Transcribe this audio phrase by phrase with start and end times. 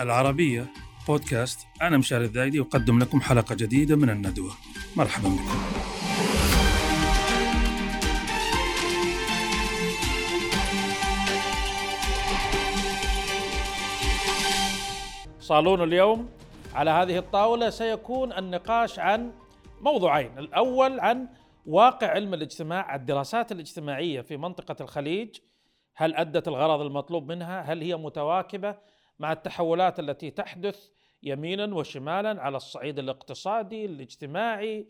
[0.00, 0.66] العربية
[1.08, 1.66] بودكاست.
[1.82, 4.50] أنا مشاري الذايدي أقدم لكم حلقة جديدة من الندوة.
[4.96, 5.58] مرحبا بكم.
[15.40, 16.28] صالون اليوم
[16.74, 19.32] على هذه الطاولة سيكون النقاش عن
[19.80, 20.38] موضوعين.
[20.38, 21.28] الأول عن
[21.68, 25.38] واقع علم الاجتماع الدراسات الاجتماعية في منطقة الخليج
[25.94, 28.76] هل أدت الغرض المطلوب منها؟ هل هي متواكبة
[29.18, 30.88] مع التحولات التي تحدث
[31.22, 34.88] يمينا وشمالا على الصعيد الاقتصادي الاجتماعي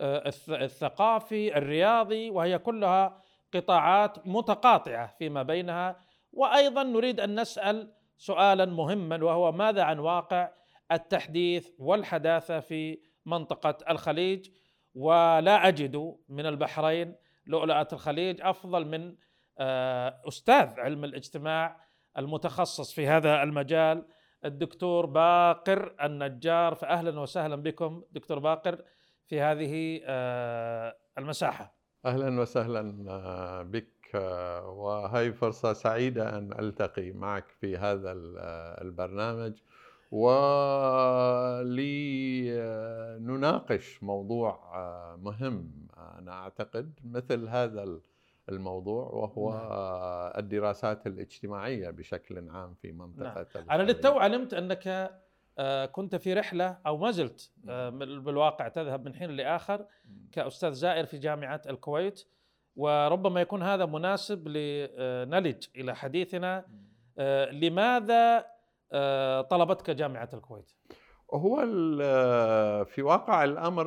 [0.00, 3.20] آه، الثقافي الرياضي؟ وهي كلها
[3.54, 5.96] قطاعات متقاطعة فيما بينها.
[6.32, 10.50] وأيضا نريد أن نسأل سؤالا مهما وهو ماذا عن واقع
[10.92, 14.50] التحديث والحداثة في منطقة الخليج؟
[14.94, 17.14] ولا أجد من البحرين
[17.46, 19.14] لؤلؤة الخليج أفضل من
[19.58, 21.80] آه، أستاذ علم الاجتماع
[22.18, 24.06] المتخصص في هذا المجال
[24.44, 28.84] الدكتور باقر النجار فاهلا وسهلا بكم دكتور باقر
[29.26, 31.74] في هذه آه، المساحة.
[32.04, 33.94] أهلا وسهلا آه، بك
[34.64, 38.12] وهي فرصة سعيدة أن ألتقي معك في هذا
[38.82, 39.52] البرنامج
[43.44, 44.60] ولنناقش موضوع
[45.16, 48.00] مهم أنا أعتقد مثل هذا
[48.48, 50.42] الموضوع وهو نعم.
[50.44, 53.70] الدراسات الاجتماعية بشكل عام في منطقة نعم.
[53.70, 55.10] أنا للتو علمت أنك
[55.58, 59.86] آه، كنت في رحلة أو ما زلت آه، بالواقع تذهب من حين لآخر
[60.32, 62.24] كأستاذ زائر في جامعة الكويت
[62.76, 66.64] وربما يكون هذا مناسب لنلج إلى حديثنا
[67.18, 68.54] آه، لماذا
[69.50, 70.72] طلبتك جامعة الكويت؟
[71.34, 71.60] هو
[72.84, 73.86] في واقع الأمر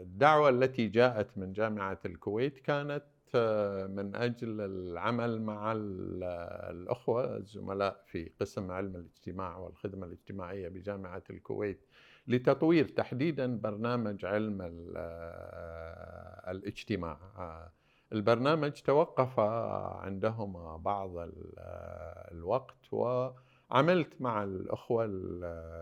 [0.00, 5.72] الدعوة التي جاءت من جامعة الكويت كانت آه، من أجل العمل مع
[6.70, 11.86] الأخوة الزملاء في قسم علم الاجتماع والخدمة الاجتماعية بجامعة الكويت
[12.28, 17.18] لتطوير تحديدا برنامج علم آه، الاجتماع.
[17.38, 17.72] آه،
[18.12, 19.40] البرنامج توقف
[20.00, 21.10] عندهما بعض
[22.32, 22.94] الوقت
[23.70, 25.04] وعملت مع الأخوة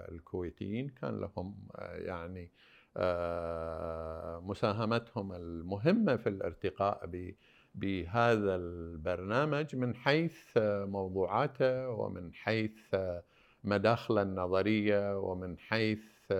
[0.09, 2.50] الكويتيين كان لهم يعني
[2.97, 7.10] آه، مساهمتهم المهمة في الارتقاء
[7.75, 12.94] بهذا البرنامج من حيث موضوعاته ومن حيث
[13.65, 16.32] مداخله النظرية ومن حيث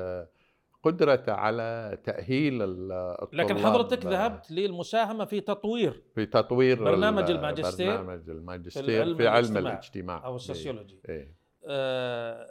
[0.83, 8.31] قدرته على تأهيل الطلاب لكن حضرتك ذهبت للمساهمة في تطوير في تطوير برنامج الماجستير برنامج
[8.31, 11.35] الماجستير في علم الاجتماع أو ال sociology إيه.
[11.69, 12.47] آه،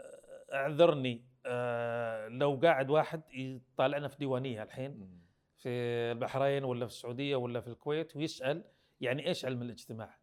[0.53, 5.09] اعذرني آه لو قاعد واحد يطالعنا في ديوانية الحين
[5.57, 5.69] في
[6.11, 8.63] البحرين ولا في السعودية ولا في الكويت ويسأل
[9.01, 10.17] يعني إيش علم الاجتماع؟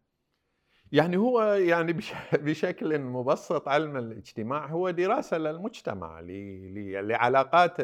[0.91, 1.93] يعني هو يعني
[2.33, 7.77] بشكل مبسط علم الاجتماع هو دراسة للمجتمع لعلاقات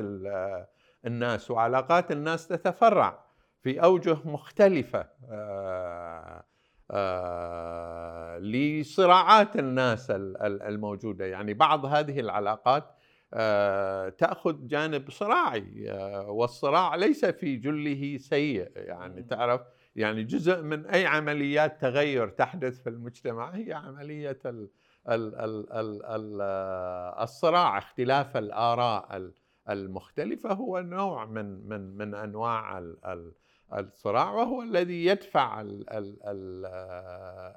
[1.05, 3.25] الناس وعلاقات الناس تتفرع
[3.61, 6.43] في أوجه مختلفة آه،
[6.91, 11.25] آه، لصراعات الناس الموجودة.
[11.25, 12.95] يعني بعض هذه العلاقات
[13.33, 15.91] آه، تأخذ جانب صراعي
[16.27, 18.71] والصراع ليس في جله سيء.
[18.75, 19.61] يعني تعرف
[19.95, 24.69] يعني جزء من أي عمليات تغير تحدث في المجتمع هي عملية ال
[25.09, 26.41] ال ال ال ال
[27.23, 29.31] الصراع اختلاف الآراء
[29.69, 32.83] المختلفة هو نوع من من من أنواع
[33.73, 36.65] الصراع وهو الذي يدفع ال ال ال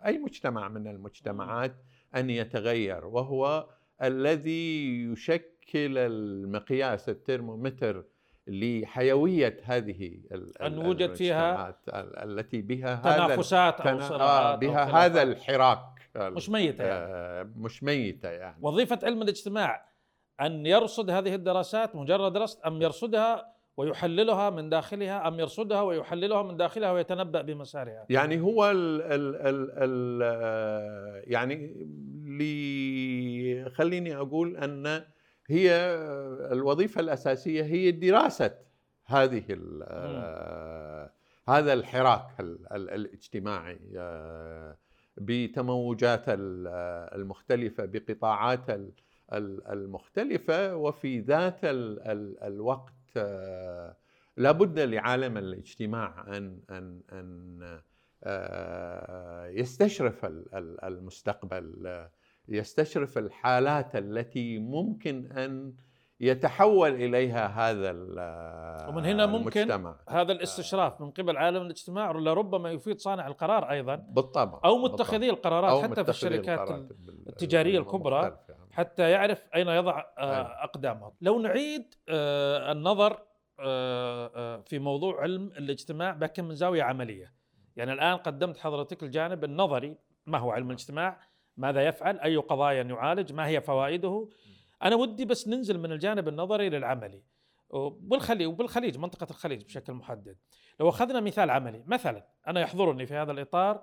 [0.07, 1.75] أي مجتمع من المجتمعات
[2.15, 3.69] أن يتغير وهو
[4.03, 8.05] الذي يشكل المقياس الترمومتر
[8.47, 10.19] لحيوية هذه
[10.63, 11.77] أن وجد فيها
[12.25, 17.13] التي بها تنافسات أو صراعات بها أو هذا الحراك مش ميته يعني.
[17.13, 18.57] آه، مش ميته يعني.
[18.61, 19.89] وظيفة علم الاجتماع
[20.41, 26.57] أن يرصد هذه الدراسات مجرد رصد أم يرصدها ويحللها من داخلها أم يرصدها ويحللها من
[26.57, 28.07] داخلها ويتنبأ بمسارها.
[28.11, 31.87] يعني هو ال ال ال ال آه، يعني
[32.25, 35.05] لي خليني أقول أن
[35.47, 35.71] هي
[36.53, 38.55] الوظيفة الأساسية هي دراسة
[39.07, 39.45] هذه
[39.83, 41.11] آه،
[41.49, 42.41] هذا الحراك
[42.73, 44.77] الاجتماي آه،
[45.17, 48.81] بتموجات المختلفة بقطاعات
[49.71, 53.97] المختلفة وفي ذات الوقت آه،
[54.37, 57.81] لابد لعالم الاجتماع أن أن أن
[59.59, 60.27] يستشرف
[60.85, 62.07] المستقبل.
[62.49, 65.75] يستشرف الحالات التي ممكن أن
[66.21, 72.71] يتحول إليها هذا ال- ومن هنا ممكن المجتمع هذا الاستشراف من قبل عالم الاجتماع لربما
[72.71, 77.29] يفيد صانع القرار أيضا بالطبع أو متخذي القرارات أو حتى في متخذي الشركات القرارات بال-
[77.29, 78.39] التجارية الكبرى.
[78.73, 80.65] حتى يعرف أين يضع آه، أيوة.
[80.65, 81.13] أقدامه.
[81.21, 83.13] لو نعيد آه، النظر
[83.61, 87.33] آه، آه، في موضوع علم الاجتماع لكن من زاوية عملية.
[87.77, 89.97] يعني الآن قدمت حضرتك الجانب النظري
[90.27, 91.21] ما هو علم الاجتماع؟
[91.57, 94.29] ماذا يفعل؟ أي قضايا يعالج؟ ما هي فوائده؟
[94.83, 97.23] أنا ودي بس ننزل من الجانب النظري للعملي.
[97.71, 100.37] وبالخليج وبالخليج منطقة الخليج بشكل محدد.
[100.81, 103.83] لو أخذنا مثال عملي، مثلا أنا يحضرني في هذا الإطار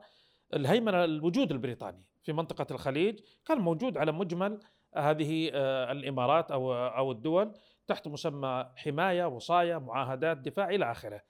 [0.53, 4.59] الهيمنة الوجود البريطاني في منطقة الخليج كان موجود على مجمل
[4.95, 7.53] هذه آه، الإمارات أو أو الدول
[7.87, 11.21] تحت مسمى حماية وصاية معاهدات دفاع إلى آخره.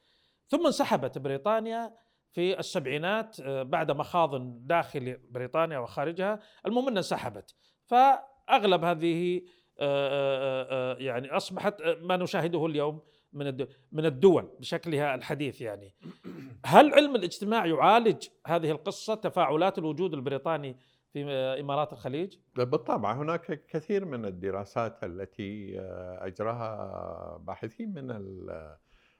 [0.47, 1.93] ثم انسحبت بريطانيا
[2.31, 4.31] في السبعينات آه، بعد مخاض
[4.67, 7.55] داخل بريطانيا وخارجها، المهم إنها انسحبت.
[7.85, 9.41] فأغلب هذه
[9.79, 13.01] آه، آه، يعني أصبحت ما نشاهده اليوم
[13.33, 15.95] من الدول من الدول بشكلها الحديث يعني.
[16.65, 20.77] هل علم الاجتماع يعالج هذه القصة تفاعلات الوجود البريطاني
[21.13, 21.23] في
[21.59, 25.79] إمارات الخليج؟ بالطبع هناك كثير من الدراسات التي
[26.19, 28.77] أجراها باحثين من ال-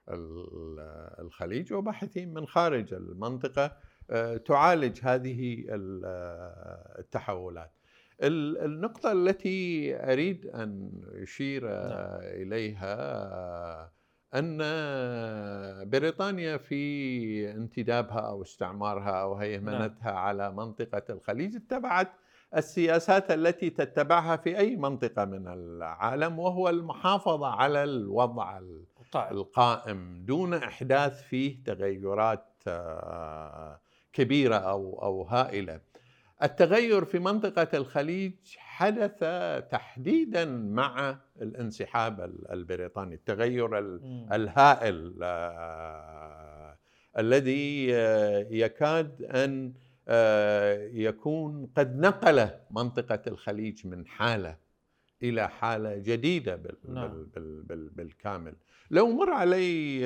[0.09, 0.79] ال-
[1.35, 3.71] الخليج وباحثين من خارج المنطقة
[4.09, 7.71] آه، تعالج هذه آه، التحولات.
[8.23, 10.91] ال- النقطة التي أريد أن
[11.23, 13.91] أشير آه، إليها آه،
[14.35, 14.57] أن
[15.89, 22.11] بريطانيا في انتدابها أو استعمارها أو هيمنتها على منطقة الخليج اتبعت
[22.57, 28.59] السياسات التي تتبعها في أي منطقة من العالم وهو المحافظة على الوضع
[29.15, 33.79] ال- القائم دون إحداث فيه تغيرات آه،
[34.13, 35.79] كبيرة أو أو هائلة.
[36.43, 39.19] التغير في منطقة الخليج حدث
[39.71, 43.77] تحديدا مع الانسحاب ال- البريطاني، التغير.
[44.31, 46.77] الهائل آه،
[47.17, 49.73] الذي آه، يكاد أن
[50.93, 54.57] يكون قد نقل منطقة الخليج من حالة
[55.23, 57.07] إلى حالة جديدة بال نعم.
[57.07, 58.53] بال بال بال بالكامل
[58.91, 60.01] لو مر علي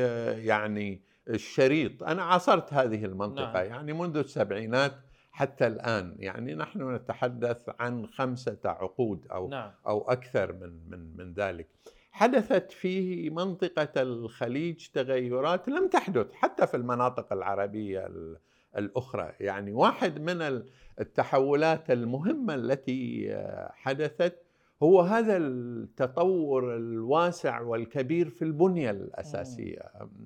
[0.45, 3.65] يعني الشريط أنا عاصرت هذه المنطقة نعم.
[3.65, 4.93] يعني منذ السبعينات
[5.31, 9.71] حتى الآن يعني نحن نتحدث عن خمسة عقود أو نعم.
[9.87, 11.67] أو أكثر من من من ذلك.
[12.11, 18.37] حدثت في منطقة الخليج تغيرات لم تحدث حتى في المناطق العربية ال-
[18.77, 19.31] الأخرى.
[19.39, 24.41] يعني واحد من ال- التحولات المهمة التي آه، حدثت
[24.83, 29.81] هو هذا التطور الواسع والكبير في البنية الأساسية.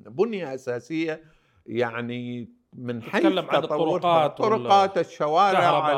[0.06, 1.22] بنية أساسية
[1.66, 5.98] يعني من حيث تطورها، الطرقات الشوارع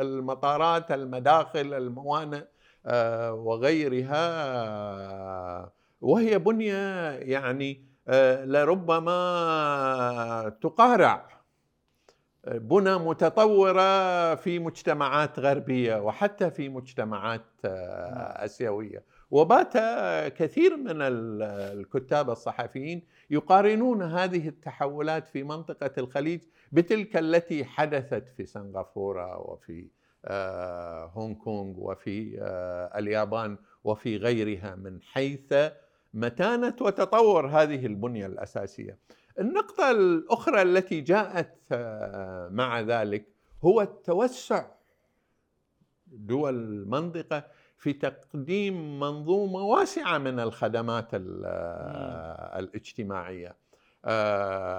[0.00, 2.44] المطارات المداخل الموانئ
[2.86, 4.18] آه، وغيرها.
[6.00, 9.08] وهي بنية يعني آه، لربما
[10.62, 11.37] تقارع
[12.48, 19.02] بنى متطورة في مجتمعات غربية وحتى في مجتمعات آه، آسيوية.
[19.30, 19.72] وبات
[20.32, 21.42] كثير من ال-
[21.78, 26.40] الكتاب الصحفيين يقارنون هذه التحولات في منطقة الخليج
[26.72, 29.88] بتلك التي حدثت في سنغافورة وفي
[30.24, 35.54] آه، هونغ كونغ وفي آه، اليابان وفي غيرها من حيث
[36.20, 38.98] متانة وتطور هذه البنية الأساسية.
[39.38, 43.26] النقطة الأخرى التي جاءت آه، مع ذلك
[43.64, 44.66] هو التوسع
[46.06, 47.44] دول المنطقة
[47.78, 53.56] في تقديم منظومة واسعة من الخدمات ال- آه، الاجتماعية.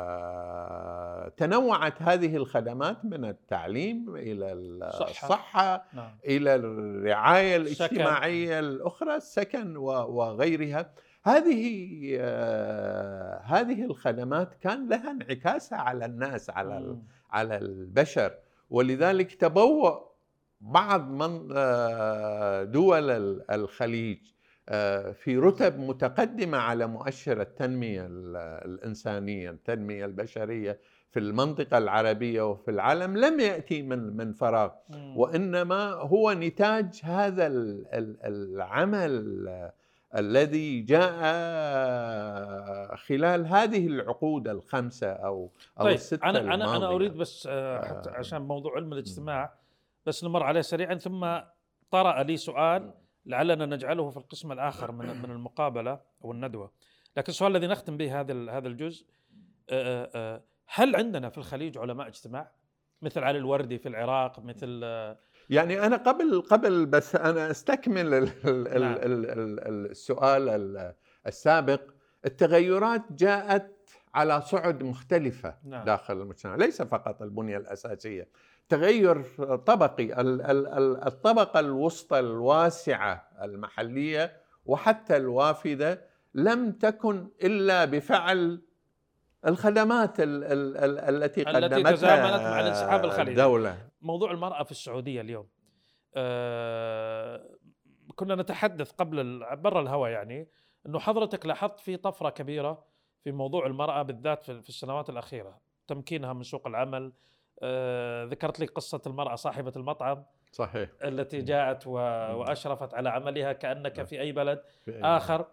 [0.10, 4.54] آه، تنوعت هذه الخدمات من التعليم إلى.
[4.54, 7.86] الصحة نعم إلى الرعاية السكن.
[7.86, 10.92] الاجتماعية الأخرى السكن وغيرها
[11.24, 16.98] هذه آه، هذه الخدمات كان لها انعكاسها على الناس على.
[17.32, 18.32] على البشر
[18.70, 20.00] ولذلك تبوأ
[20.62, 24.18] بعض من آه، دول ال- الخليج
[24.70, 28.36] آه، في رتب متقدمة على مؤشر التنمية ال-
[28.66, 30.80] الإنسانية التنمية البشرية
[31.12, 35.18] في المنطقة العربية وفي العالم لم يأتي من من فراغ مم.
[35.18, 39.72] وإنما هو نتاج هذا ال- ال- العمل
[40.16, 41.20] الذي جاء
[42.96, 46.88] خلال هذه العقود الخمسة أو أو طيب الستة أنا أنا أنا.
[46.88, 48.14] أريد بس آه، حتى آه.
[48.14, 49.54] عشان موضوع علم الاجتماع
[50.06, 51.38] بس نمر عليه سريعا ثم
[51.92, 52.94] طرأ لي سؤال
[53.26, 56.72] لعلنا نجعله في القسم الآخر من من المقابلة أو الندوة
[57.18, 59.06] لكن السؤال الذي نختم به هذا هذا الجزء
[59.70, 62.52] آه، هل عندنا في الخليج علماء اجتماع
[63.02, 64.82] مثل علي الوردي في العراق مثل
[65.50, 68.94] يعني أنا قبل قبل بس أنا أستكمل ال- ال- نعم.
[68.94, 70.94] ال- ال- ال- السؤال ال-
[71.28, 71.82] السابق
[72.26, 73.76] التغيرات جاءت
[74.14, 75.86] على صعد مختلفة نعم.
[75.86, 78.28] داخل المجتمع ليس فقط البنية الأساسية
[78.70, 79.22] تغير
[79.66, 86.02] طبقي ال- ال- ال- الطبقة الوسطى الواسعة المحلية وحتى الوافدة
[86.34, 88.62] لم تكن إلا بفعل
[89.48, 93.32] الخدمات ال- ال- ال- التي التي قدمتها تزامنت مع الانسحاب الخليجي.
[93.32, 93.88] الدولة.
[94.02, 95.48] موضوع المرأة في السعودية اليوم.
[96.16, 97.50] آه
[98.16, 100.48] كنا نتحدث قبل برا الهواء يعني
[100.86, 102.84] إنه حضرتك لاحظت في طفرة كبيرة
[103.24, 107.14] في موضوع المرأة بالذات في السنوات الأخيرة تمكينها من سوق العمل.
[107.62, 110.26] آه ذكرت لي قصة المرأة صاحبة المطعم.
[110.52, 110.90] صحيح.
[111.04, 111.92] التي جاءت و-
[112.36, 114.06] وأشرفت على عملها كأنك نعم.
[114.06, 115.46] في أي بلد في أي آخر.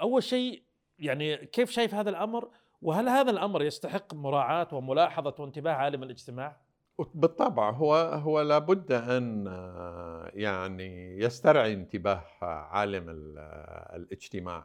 [0.00, 0.62] أول شيء
[0.98, 2.48] يعني كيف شايف هذا الأمر؟
[2.82, 6.56] وهل هذا الأمر يستحق مراعاة وملاحظة وانتباه عالم الاجتماع؟
[7.14, 9.46] بالطبع هو هو لابد أن
[10.34, 13.38] يعني يسترعي انتباه عالم ال-
[13.96, 14.64] الاجتماع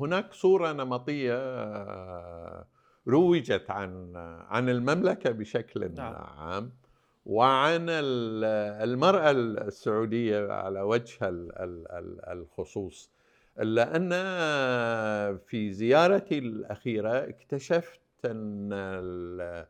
[0.00, 1.36] هناك صورة نمطية
[3.08, 4.12] روجت عن
[4.48, 6.14] عن المملكة بشكل نعم.
[6.14, 6.72] عام
[7.26, 8.44] وعن ال-
[8.90, 9.30] المرأة
[9.66, 13.10] السعودية على وجه ال- ال- ال- الخصوص
[13.60, 14.10] الا ان
[15.38, 19.66] في زيارتي الأخيرة اكتشفت أن ال-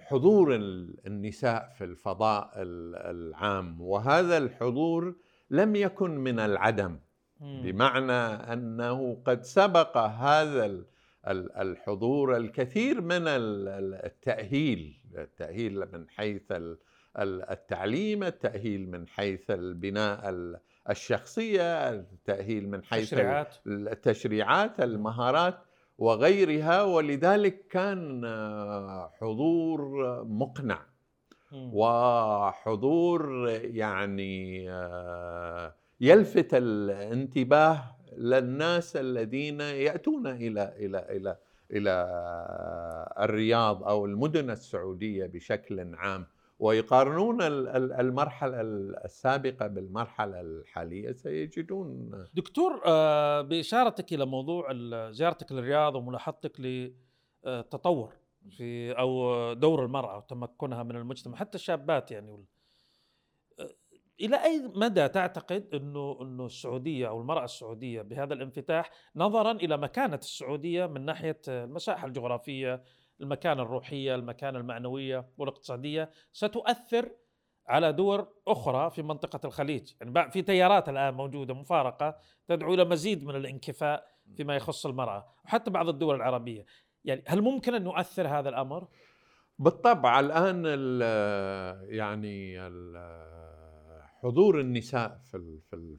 [0.00, 5.14] حضور ال- النساء في الفضاء ال- العام وهذا الحضور
[5.50, 6.98] لم يكن من العدم.
[7.40, 8.12] بمعنى
[8.52, 10.84] أنه قد سبق هذا ال-
[11.28, 16.78] ال- الحضور الكثير من ال- ال- التأهيل التأهيل من حيث ال-
[17.18, 20.58] ال- التعليم التأهيل من حيث البناء ال-
[20.90, 25.58] الشخصية التأهيل من حيث ال- تشريعات التشريعات المهارات
[25.98, 29.80] وغيرها ولذلك كان آه، حضور
[30.24, 30.78] مقنع.
[31.54, 41.36] وحضور يعني آه، يلفت الانتباه للناس الذين يأتون إلى إلى إلى
[41.70, 42.06] إلى
[43.20, 46.26] الرياض أو المدن السعودية بشكل عام.
[46.64, 48.60] ويقارنون ال- ال- المرحلة
[49.04, 54.72] السابقة بالمرحلة الحالية سيجدون دكتور آه، بإشارتك إلى موضوع
[55.10, 58.12] زيارتك للرياض وملاحظتك للتطور
[58.50, 62.44] في أو دور المرأة وتمكنها من المجتمع حتى الشابات يعني
[63.60, 63.70] آه،
[64.20, 70.16] إلى أي مدى تعتقد أنه أنه السعودية أو المرأة السعودية بهذا الانفتاح نظرا إلى مكانة
[70.16, 72.82] السعودية من ناحية المساحة الجغرافية
[73.20, 77.10] المكانة الروحية المكانة المعنوية والاقتصادية ستؤثر
[77.66, 82.16] على دول أخرى في منطقة الخليج، يعني في تيارات الآن موجودة مفارقة
[82.48, 84.06] تدعو إلى مزيد من الانكفاء
[84.36, 86.64] فيما يخص المرأة، وحتى بعض الدول العربية.
[87.04, 88.88] يعني هل ممكن أن يؤثر هذا الأمر؟
[89.58, 95.96] بالطبع الآن ال- يعني ال- حضور النساء في في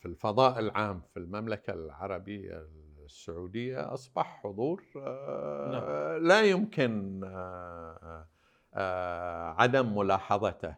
[0.00, 2.68] في الفضاء العام في المملكة العربية
[3.14, 8.26] السعودية أصبح حضور آه، لا يمكن آه،
[8.74, 10.74] آه، عدم ملاحظته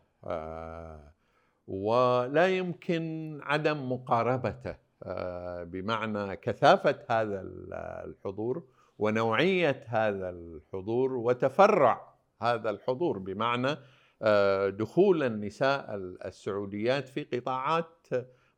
[1.67, 4.77] ولا يمكن عدم مقاربته
[5.65, 8.65] بمعنى كثافة هذا ال- الحضور
[8.99, 13.77] ونوعية هذا الحضور وتفرع هذا الحضور بمعنى
[14.71, 18.09] دخول النساء السعوديات في قطاعات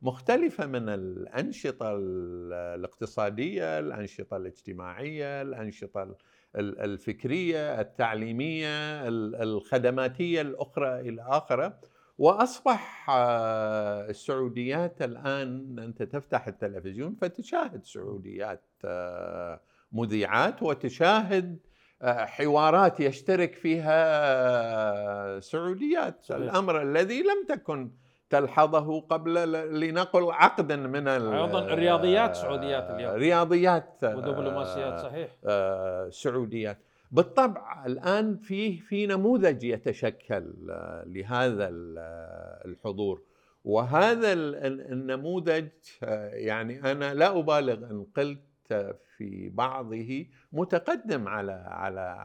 [0.01, 6.15] مختلفة من الأنشطة ال- الاقتصادية، الأنشطة الاجتماعية، الأنشطة ال-
[6.55, 11.79] ال- الفكرية، التعليمية، ال- الخدماتية الأخرى إلى آخره،
[12.17, 19.61] وأصبح آه، السعوديات الآن أنت تفتح التلفزيون فتشاهد سعوديات آه،
[19.91, 21.59] مذيعات وتشاهد
[22.01, 26.25] آه، حوارات يشترك فيها سعوديات.
[26.49, 27.91] الأمر الذي لم تكن
[28.29, 29.33] تلحظه قبل
[29.79, 33.13] لنقل عقدا من أيضاً الرياضيات سعوديات اليوم.
[33.15, 36.77] رياضيات ودبلوماسيات صحيح آه، سعوديات
[37.11, 43.21] بالطبع الآن في في نموذج يتشكل آه، لهذا ال- آه، الحضور
[43.65, 45.67] وهذا ال- ال- النموذج
[46.03, 48.39] آه، يعني أنا لا أبالغ إن قلت
[48.71, 52.15] آه، في بعضه متقدم على على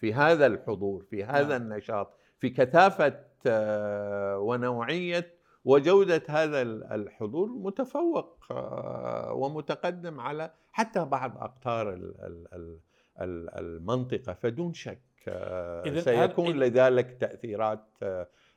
[0.00, 1.62] في هذا الحضور في هذا نعم.
[1.72, 3.14] النشاط في كثافة
[3.46, 5.33] آه، ونوعية
[5.64, 12.78] وجودة هذا ال- الحضور متفوق آه، ومتقدم على حتى بعض أقطار ال- ال- ال-
[13.20, 14.32] ال- المنطقة.
[14.34, 17.84] فدون شك آه، سيكون لذلك تأثيرات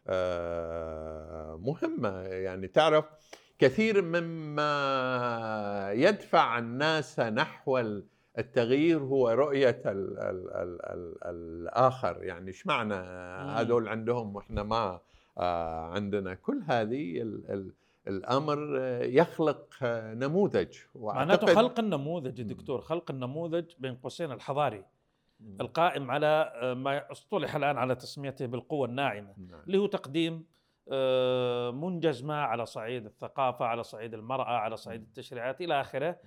[0.08, 2.22] آه، مهمة.
[2.22, 3.06] يعني تعرف
[3.60, 4.72] كثير مما
[5.94, 8.06] يدفع الناس نحو ال-
[8.38, 12.24] التغيير هو رؤية ال ال ال ال الآخر.
[12.24, 12.94] يعني إيش معنى
[13.52, 15.00] هذول عندهم وإحنا ما
[15.38, 17.22] عندنا كل هذه
[18.08, 19.78] الأمر يخلق
[20.14, 20.78] نموذج.
[20.96, 24.86] معناته خلق النموذج دكتور خلق النموذج بين قوسين الحضاري
[25.62, 29.62] القائم على ما اصطلح الآن على تسميته بالقوة الناعمة نعم.
[29.68, 30.46] اللي هو تقديم
[31.82, 36.20] منجز ما على صعيد الثقافة على صعيد المرأة على صعيد التشريعات إلى آخره.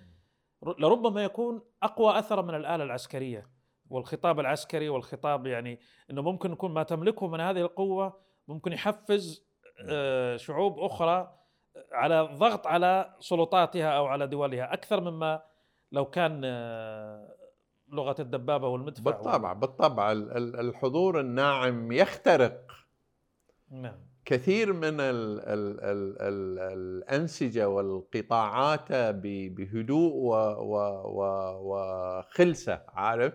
[0.62, 3.46] لربما يكون أقوى اثرا من الآلة العسكرية
[3.90, 9.44] والخطاب العسكري والخطاب يعني إنه ممكن يكون ما تملكه من هذه القوة ممكن يحفز
[9.88, 11.36] آه، شعوب أخرى
[11.92, 15.42] على ضغط على سلطاتها أو على دولها أكثر مما
[15.92, 17.36] لو كان آه،
[17.88, 22.66] لغة الدبابة والمدفع بالطبع بالطبع الحضور الناعم يخترق.
[23.70, 24.09] نعم.
[24.24, 28.92] كثير من ال ال ال ال الأنسجة والقطاعات
[29.56, 30.12] بهدوء
[31.62, 33.34] وخلسة عارف؟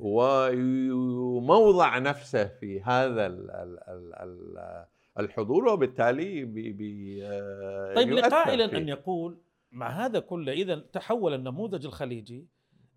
[0.00, 3.26] وموضع نفسه في هذا
[5.18, 7.20] الحضور وبالتالي بي بي
[7.96, 9.38] طيب لقائل أن يقول
[9.72, 12.46] مع هذا كله إذا تحول النموذج الخليجي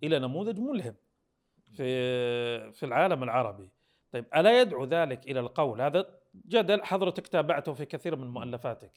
[0.03, 0.95] إلى نموذج ملهم
[1.73, 3.69] في في العالم العربي.
[4.11, 8.91] طيب ألا يدعو ذلك إلى القول؟ هذا جدل حضرتك تابعته في كثير من مؤلفاتك.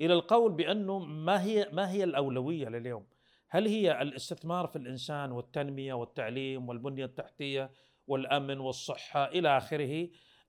[0.00, 3.06] إلى القول بأنه ما هي ما هي الأولوية لليوم؟
[3.48, 7.70] هل هي الاستثمار في الإنسان والتنمية والتعليم والبنية التحتية
[8.06, 10.08] والأمن والصحة إلى آخره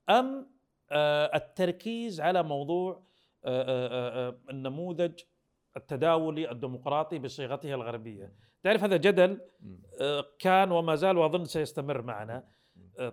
[0.09, 0.47] أم
[0.91, 3.03] آه، التركيز على موضوع
[3.45, 5.19] آه، آه، النموذج
[5.77, 8.33] التداولي الديمقراطي بصيغته الغربية؟
[8.63, 9.41] تعرف هذا جدل
[10.39, 12.47] كان وما زال وأظن سيستمر معنا.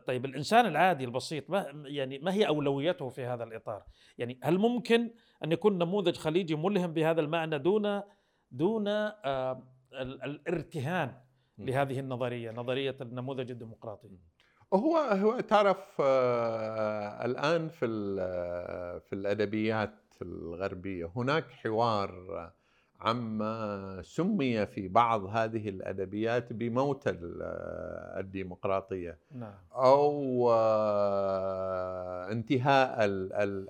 [0.07, 3.83] طيب الإنسان العادي البسيط ما يعني ما هي أولويته في هذا الإطار؟
[4.19, 5.11] يعني هل ممكن
[5.45, 8.03] أن يكون نموذج خليجي ملهم بهذا المعنى دون
[8.51, 11.15] دون آه الارتهان
[11.59, 14.09] لهذه النظرية، نظرية النموذج الديمقراطي؟
[14.75, 17.87] هو هو تعرف آه الآن في
[19.01, 22.53] في الأدبيات الغربية هناك حوار
[23.01, 27.03] عما سمي في بعض هذه الأدبيات بموت
[28.19, 29.55] الديمقراطية نعم.
[29.73, 32.97] أو آه، انتهاء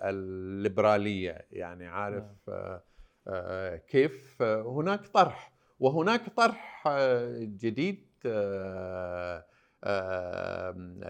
[0.03, 2.81] الليبرالية يعني عارف نعم.
[3.29, 6.89] آه، كيف هناك طرح وهناك طرح
[7.41, 8.07] جديد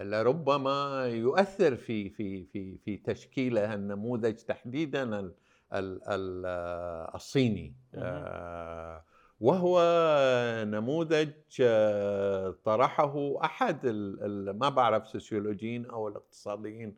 [0.03, 5.31] لربما يؤثر في في في في تشكيل النموذج تحديدا
[7.15, 9.03] الصيني آه،
[9.39, 9.81] وهو
[10.67, 13.87] نموذج آه، طرحه أحد
[14.55, 16.95] ما بعرف سوسيولوجيين أو الاقتصاديين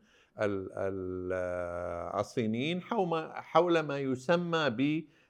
[2.20, 2.82] الصينيين
[3.34, 4.70] حول ما يسمى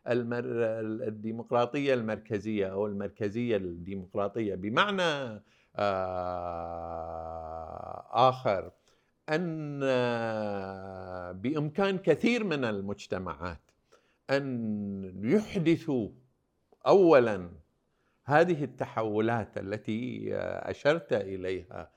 [0.06, 5.42] بالديمقراطيه المركزية أو المركزية الديمقراطية بمعنى
[5.76, 7.20] آه،
[8.28, 8.70] آخر
[9.30, 9.80] أن
[11.40, 13.60] بإمكان كثير من المجتمعات
[14.30, 16.08] أن يحدثوا
[16.86, 17.50] اولا
[18.24, 20.28] هذه التحولات التي
[20.70, 21.90] أشرت إليها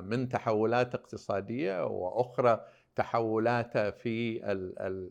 [0.00, 2.64] من تحولات اقتصادية وأخرى
[2.96, 4.40] تحولات في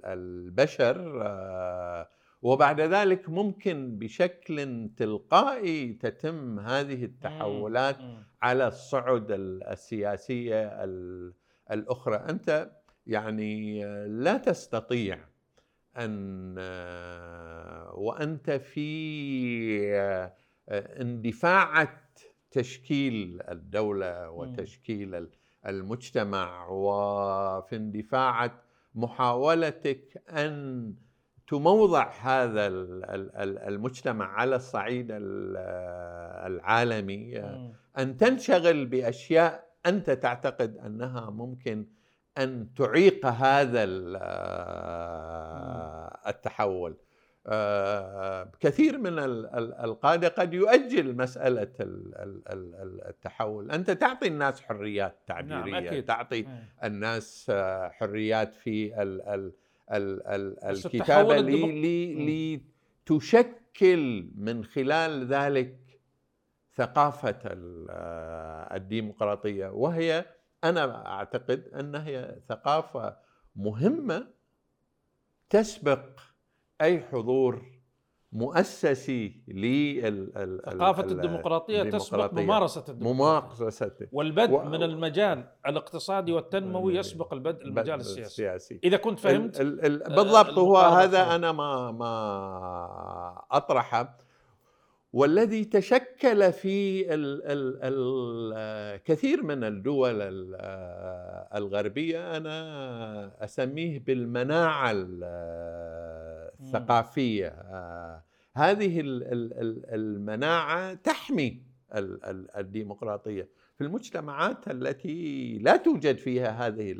[0.06, 0.98] البشر
[2.46, 7.98] وبعد ذلك ممكن بشكل تلقائي تتم هذه التحولات
[8.42, 10.84] على الصعد السياسية
[11.72, 12.16] الأخرى.
[12.16, 12.72] أنت
[13.08, 15.20] يعني لا تستطيع
[15.98, 16.56] أن
[17.94, 18.86] وأنت في
[20.70, 22.02] اندفاعة
[22.52, 25.28] تشكيل الدولة وتشكيل
[25.66, 28.62] المجتمع وفي اندفاعة
[28.96, 30.94] محاولتك أن
[31.48, 32.68] تموضع هذا
[33.68, 35.08] المجتمع على الصعيد
[36.46, 37.40] العالمي
[37.98, 41.88] أن تنشغل بأشياء أنت تعتقد أنها ممكن
[42.38, 43.84] أن تعيق هذا
[46.28, 46.98] التحول.
[48.60, 49.20] كثير من
[49.84, 51.72] القادة قد يؤجل مسألة
[53.10, 53.72] التحول.
[53.72, 56.46] أنت تعطي الناس حريات تعبيرية نعم تعطي
[56.84, 57.52] الناس
[57.92, 59.02] حريات في
[59.92, 61.38] الكتابة
[63.10, 65.80] لتشكل من خلال ذلك
[66.76, 67.40] ثقافة
[68.76, 70.26] الديمقراطية؟ وهي
[70.64, 73.18] أنا أعتقد انها هي ثقافة
[73.56, 74.28] مهمة
[75.50, 76.20] تسبق
[76.82, 77.75] أي حضور
[78.36, 83.14] مؤسسي لل ثقافة الديمقراطية تسبق ممارسة الديمقراطية.
[83.14, 84.08] ممارسة.
[84.12, 84.64] والبدء و...
[84.64, 88.22] من المجال الاقتصادي والتنموي يسبق البدء المجال السياسي.
[88.22, 88.80] السياسي.
[88.84, 89.86] إذا كنت فهمت ال...
[89.86, 90.16] ال...
[90.16, 94.18] بالضبط هو هذا أنا ما ما أطرحه.
[95.14, 97.06] والذي تشكل في
[97.84, 100.16] الكثير من الدول
[101.56, 104.92] الغربية أنا أسميه بالمناعة
[106.60, 107.56] الثقافية.
[108.56, 109.02] هذه
[109.94, 111.62] المناعة تحمي
[112.58, 113.50] الديمقراطية.
[113.78, 116.96] في المجتمعات التي لا توجد فيها هذه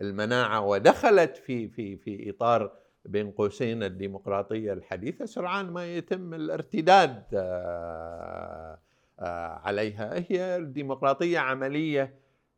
[0.00, 2.72] المناعة ودخلت في في في إطار
[3.04, 8.78] بين قوسين الديمقراطية الحديثة سرعان ما يتم الارتداد آه،
[9.20, 10.24] آه، عليها.
[10.28, 12.14] هي الديمقراطية عملية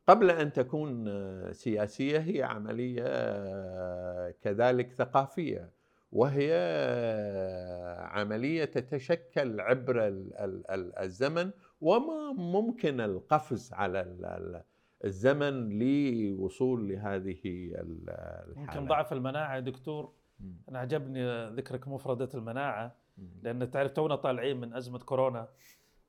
[0.07, 1.09] قبل أن تكون
[1.53, 5.82] سياسية هي عملية آه، كذلك ثقافية.
[6.13, 6.51] وهي
[7.99, 10.13] عملية تتشكل عبر
[10.99, 14.63] الزمن وما ممكن القفز على
[15.05, 20.13] الزمن لوصول لهذه الحالة يمكن ضعف المناعة يا دكتور.
[20.69, 22.95] أنا عجبني ذكرك مفردة المناعة
[23.41, 25.47] لأن تعرف تونا طالعين من أزمة كورونا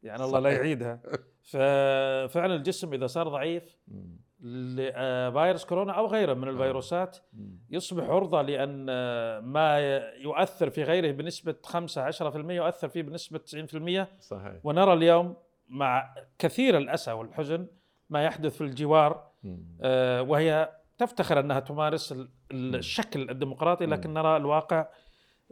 [0.02, 1.00] يعني الله لا يعيدها.
[1.52, 3.78] ففعلا الجسم إذا صار ضعيف
[4.44, 7.16] لفيروس كورونا أو غيره من الفيروسات
[7.70, 8.84] يصبح عرضة لأن
[9.38, 9.78] ما
[10.16, 14.52] يؤثر في غيره بنسبة 5 10% يؤثر فيه بنسبة 90% صحيح.
[14.64, 15.36] ونرى اليوم
[15.68, 17.66] مع كثير الأسى والحزن
[18.10, 19.30] ما يحدث في الجوار
[19.82, 22.14] آه وهي تفتخر أنها تمارس
[22.52, 24.86] الشكل الديمقراطي لكن نرى الواقع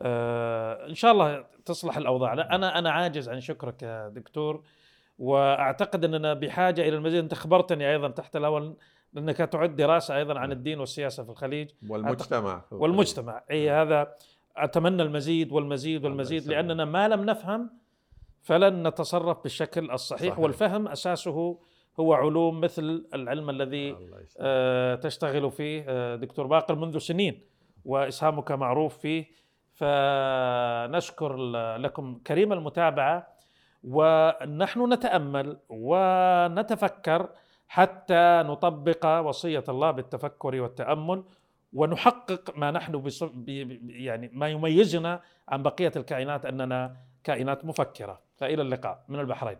[0.03, 2.33] آه إن شاء الله تصلح الأوضاع.
[2.33, 4.63] أنا أنا عاجز عن شكرك يا دكتور.
[5.23, 7.23] وأعتقد أننا بحاجة إلى المزيد.
[7.23, 8.77] أنت اخبرتني أيضا تحت الأول
[9.17, 11.71] أنك تعد دراسة أيضا عن الدين والسياسة في الخليج.
[11.89, 13.43] والمجتمع والمجتمع.
[13.51, 14.15] أي هذا
[14.57, 17.71] أتمنى المزيد والمزيد والمزيد لأننا ما لم نفهم
[18.41, 20.39] فلن نتصرف بالشكل الصحيح صحيح.
[20.39, 21.59] والفهم أساسه
[22.01, 23.97] هو علوم مثل العلم الذي
[24.41, 27.41] آه تشتغل فيه آه دكتور باقر منذ سنين
[27.85, 29.27] وإسهامك معروف فيه.
[29.73, 31.37] فنشكر
[31.77, 33.33] لكم كريم المتابعة.
[33.85, 37.29] ونحن نتأمل ونتفكر
[37.69, 41.25] حتى نطبق وصية الله بالتفكر والتأمل
[41.73, 43.03] ونحقق ما نحن
[43.87, 48.21] يعني ما يميزنا عن بقية الكائنات أننا كائنات مفكرة.
[48.37, 49.57] فإلى اللقاء من البحرين.